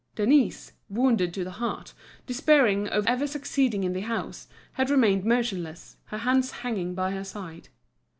Denise, 0.15 0.71
wounded 0.89 1.31
to 1.35 1.43
the 1.43 1.51
heart, 1.61 1.93
despairing 2.25 2.87
of 2.87 3.05
ever 3.05 3.27
succeeding 3.27 3.83
in 3.83 3.93
the 3.93 3.99
house, 4.01 4.47
had 4.71 4.89
remained 4.89 5.25
motionless, 5.25 5.95
her 6.05 6.17
hands 6.17 6.49
hanging 6.49 6.95
by 6.95 7.11
her 7.11 7.23
side. 7.23 7.69